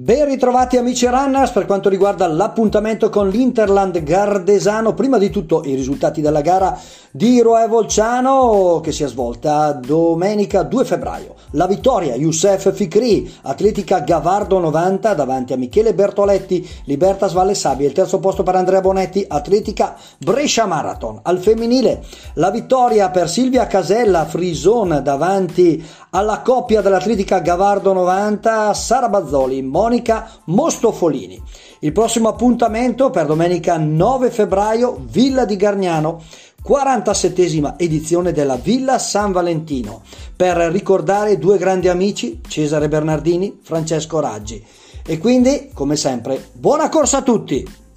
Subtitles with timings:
[0.00, 4.94] Ben ritrovati amici runners per quanto riguarda l'appuntamento con l'Interland Gardesano.
[4.94, 6.78] Prima di tutto i risultati della gara
[7.10, 11.34] di Roe Volciano che si è svolta domenica 2 febbraio.
[11.52, 17.88] La vittoria Youssef Fikri, Atletica Gavardo 90 davanti a Michele Bertoletti, Libertas Valle Sabbia.
[17.88, 21.18] Il terzo posto per Andrea Bonetti, Atletica Brescia Marathon.
[21.22, 22.04] Al femminile
[22.34, 29.86] la vittoria per Silvia Casella Frison davanti alla coppia dell'Atletica Gavardo 90, Sara Bazzoli, Monica
[30.44, 31.42] Mostofolini.
[31.80, 36.22] Il prossimo appuntamento per domenica 9 febbraio, Villa di Gargnano.
[36.66, 40.02] 47esima edizione della Villa San Valentino
[40.36, 44.62] per ricordare due grandi amici, Cesare Bernardini, Francesco Raggi.
[45.06, 47.87] E quindi, come sempre, buona corsa a tutti!